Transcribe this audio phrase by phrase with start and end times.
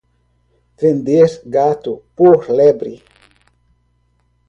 [0.83, 1.93] Vender gato
[2.23, 2.95] por lebre.